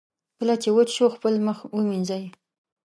[0.37, 2.23] کله چې وچ شو، خپل مخ ومینځئ.